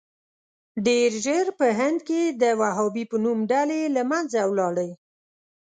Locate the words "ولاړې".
4.51-4.91